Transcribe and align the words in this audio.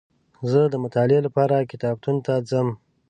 زه 0.51 0.61
دمطالعې 0.73 1.19
لپاره 1.27 1.69
کتابتون 1.71 2.15
ته 2.25 2.33
ځم 2.49 2.67